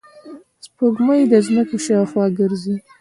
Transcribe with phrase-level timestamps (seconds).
[0.65, 2.75] سپوږمۍ د ځمکې شاوخوا ګرځي